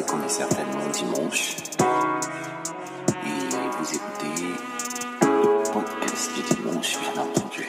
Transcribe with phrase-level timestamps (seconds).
[0.00, 1.56] Qu'on est certainement dimanche.
[3.10, 4.42] Et vous écoutez
[5.20, 7.68] le podcast du dimanche, bien entendu.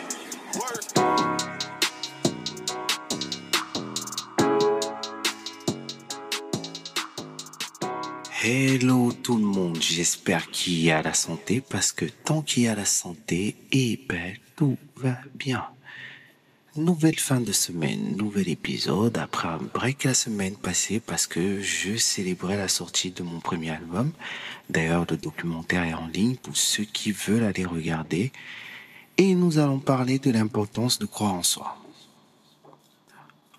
[8.41, 12.67] Hello tout le monde, j'espère qu'il y a la santé parce que tant qu'il y
[12.70, 15.65] a la santé, eh ben tout va bien.
[16.76, 21.98] Nouvelle fin de semaine, nouvel épisode après un break la semaine passée parce que je
[21.98, 24.12] célébrais la sortie de mon premier album.
[24.72, 28.32] D'ailleurs, le documentaire est en ligne pour ceux qui veulent aller regarder.
[29.20, 31.77] Et nous allons parler de l'importance de croire en soi.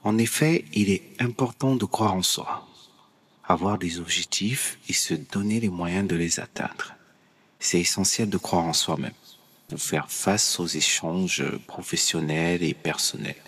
[0.02, 2.66] En effet, il est important de croire en soi,
[3.44, 6.96] avoir des objectifs et se donner les moyens de les atteindre.
[7.60, 9.12] C'est essentiel de croire en soi-même
[9.68, 13.42] pour faire face aux échanges professionnels et personnels.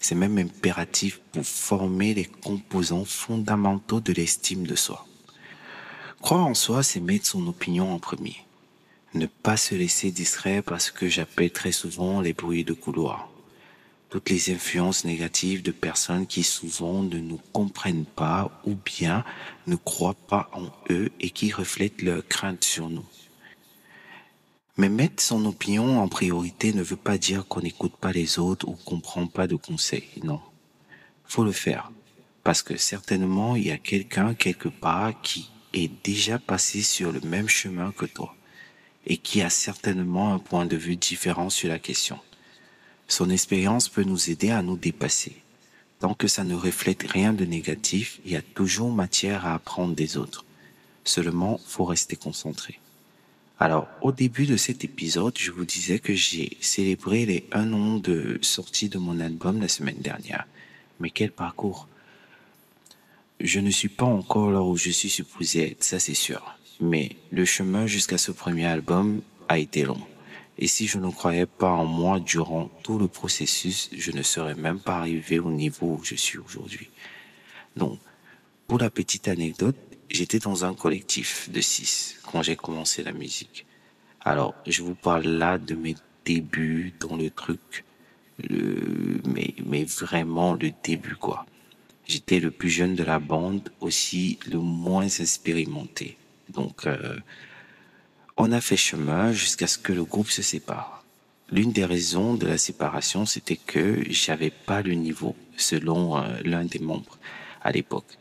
[0.00, 5.06] C'est même impératif pour former les composants fondamentaux de l'estime de soi.
[6.20, 8.36] Croire en soi, c'est mettre son opinion en premier.
[9.14, 13.28] Ne pas se laisser distraire parce que j'appelle très souvent les bruits de couloir.
[14.08, 19.24] Toutes les influences négatives de personnes qui souvent ne nous comprennent pas ou bien
[19.66, 23.04] ne croient pas en eux et qui reflètent leurs craintes sur nous.
[24.78, 28.68] Mais mettre son opinion en priorité ne veut pas dire qu'on n'écoute pas les autres
[28.68, 30.08] ou qu'on prend pas de conseils.
[30.22, 30.40] Non.
[31.24, 31.90] Faut le faire.
[32.44, 37.20] Parce que certainement, il y a quelqu'un quelque part qui est déjà passé sur le
[37.20, 38.34] même chemin que toi
[39.06, 42.18] et qui a certainement un point de vue différent sur la question.
[43.08, 45.36] Son expérience peut nous aider à nous dépasser.
[46.00, 49.94] Tant que ça ne reflète rien de négatif, il y a toujours matière à apprendre
[49.94, 50.44] des autres.
[51.04, 52.80] Seulement, faut rester concentré.
[53.58, 57.96] Alors, au début de cet épisode, je vous disais que j'ai célébré les un an
[57.96, 60.46] de sortie de mon album la semaine dernière.
[61.00, 61.88] Mais quel parcours
[63.40, 66.58] Je ne suis pas encore là où je suis supposé être, ça c'est sûr.
[66.80, 70.02] Mais le chemin jusqu'à ce premier album a été long.
[70.58, 74.54] Et si je ne croyais pas en moi durant tout le processus, je ne serais
[74.54, 76.90] même pas arrivé au niveau où je suis aujourd'hui.
[77.74, 77.98] Donc,
[78.66, 79.76] pour la petite anecdote,
[80.10, 83.66] j'étais dans un collectif de six quand j'ai commencé la musique.
[84.20, 85.94] Alors, je vous parle là de mes
[86.24, 87.84] débuts dans le truc,
[88.42, 91.46] le, mais, mais vraiment le début, quoi.
[92.06, 96.16] J'étais le plus jeune de la bande, aussi le moins expérimenté.
[96.48, 97.16] Donc, euh,
[98.36, 101.04] on a fait chemin jusqu'à ce que le groupe se sépare.
[101.50, 106.64] L'une des raisons de la séparation, c'était que j'avais pas le niveau, selon euh, l'un
[106.64, 107.18] des membres
[107.62, 108.18] à l'époque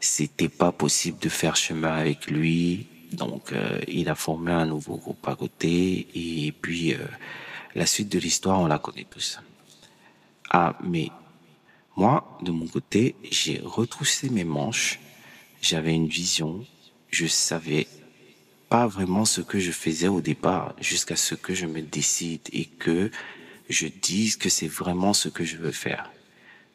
[0.00, 2.86] c'était pas possible de faire chemin avec lui.
[3.12, 6.06] Donc, euh, il a formé un nouveau groupe à côté.
[6.14, 6.98] Et puis, euh,
[7.74, 9.40] la suite de l'histoire, on la connaît tous.
[10.50, 11.10] Ah, mais
[11.96, 15.00] moi, de mon côté, j'ai retroussé mes manches.
[15.60, 16.64] J'avais une vision.
[17.10, 17.88] Je savais
[18.68, 22.66] pas vraiment ce que je faisais au départ, jusqu'à ce que je me décide et
[22.66, 23.10] que
[23.70, 26.10] je dise que c'est vraiment ce que je veux faire.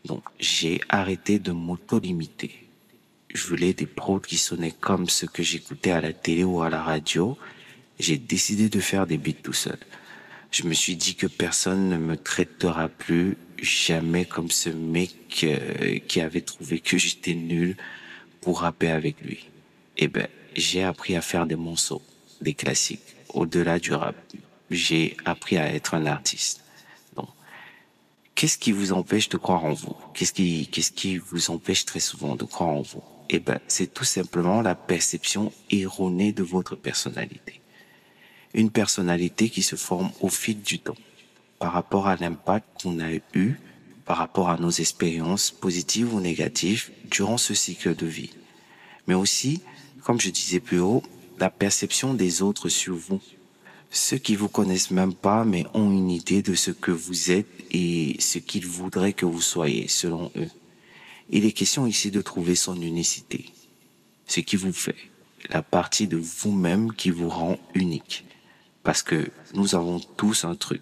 [0.06, 2.63] Donc, j'ai arrêté de m'auto-limiter
[3.34, 6.70] je voulais des prods qui sonnaient comme ce que j'écoutais à la télé ou à
[6.70, 7.38] la radio.
[8.00, 9.80] J'ai décidé de faire des beats tout seul.
[10.52, 15.98] Je me suis dit que personne ne me traitera plus jamais comme ce mec euh,
[16.08, 17.76] qui avait trouvé que j'étais nul
[18.42, 19.50] pour rapper avec lui.
[19.98, 22.04] Eh ben, j'ai appris à faire des morceaux,
[22.42, 24.16] des classiques, au-delà du rap.
[24.70, 26.64] J'ai appris à être un artiste.
[27.16, 27.30] Donc,
[28.36, 29.96] qu'est-ce qui vous empêche de croire en vous?
[30.14, 33.04] Qu'est-ce qui, qu'est-ce qui vous empêche très souvent de croire en vous?
[33.30, 37.62] Eh ben, c'est tout simplement la perception erronée de votre personnalité.
[38.54, 40.98] Une personnalité qui se forme au fil du temps,
[41.60, 43.60] par rapport à l'impact qu'on a eu,
[44.06, 48.32] par rapport à nos expériences positives ou négatives durant ce cycle de vie.
[49.08, 49.62] Mais aussi,
[50.04, 51.04] comme je disais plus haut,
[51.40, 53.22] la perception des autres sur vous.
[53.90, 57.48] Ceux qui vous connaissent même pas, mais ont une idée de ce que vous êtes
[57.72, 60.50] et ce qu'ils voudraient que vous soyez, selon eux.
[61.30, 63.46] Il est question ici de trouver son unicité,
[64.26, 64.96] ce qui vous fait,
[65.50, 68.26] la partie de vous-même qui vous rend unique.
[68.84, 70.82] Parce que nous avons tous un truc,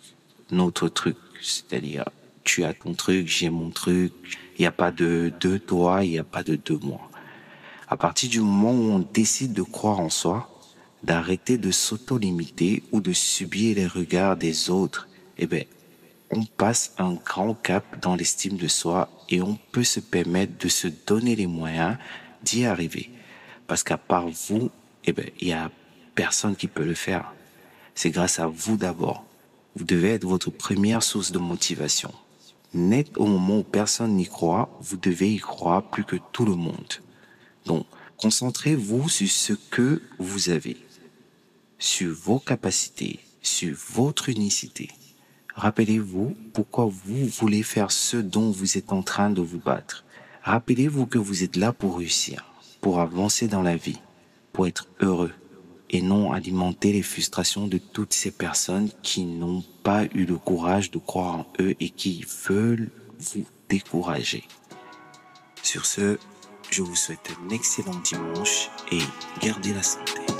[0.50, 2.06] notre truc, c'est-à-dire
[2.44, 4.14] tu as ton truc, j'ai mon truc,
[4.58, 7.02] il n'y a pas de deux toi, il n'y a pas de deux moi.
[7.88, 10.50] À partir du moment où on décide de croire en soi,
[11.04, 15.08] d'arrêter de s'auto-limiter ou de subir les regards des autres,
[15.38, 15.66] eh ben,
[16.32, 20.68] on passe un grand cap dans l'estime de soi et on peut se permettre de
[20.68, 21.98] se donner les moyens
[22.44, 23.10] d'y arriver.
[23.68, 24.70] Parce qu'à part vous,
[25.06, 25.72] eh ben, il y a
[26.16, 27.34] personne qui peut le faire.
[27.96, 29.26] C'est grâce à vous d'abord.
[29.76, 32.14] Vous devez être votre première source de motivation.
[32.74, 36.56] Net au moment où personne n'y croit, vous devez y croire plus que tout le
[36.56, 36.94] monde.
[37.66, 37.86] Donc,
[38.18, 40.78] concentrez-vous sur ce que vous avez,
[41.80, 44.90] sur vos capacités, sur votre unicité.
[45.62, 50.06] Rappelez-vous pourquoi vous voulez faire ce dont vous êtes en train de vous battre.
[50.42, 54.00] Rappelez-vous que vous êtes là pour réussir, pour avancer dans la vie,
[54.54, 55.32] pour être heureux
[55.92, 60.90] et non alimenter les frustrations de toutes ces personnes qui n'ont pas eu le courage
[60.90, 64.46] de croire en eux et qui veulent vous décourager.
[65.62, 66.18] Sur ce,
[66.72, 69.02] je vous souhaite un excellent dimanche et
[69.40, 70.31] gardez la santé.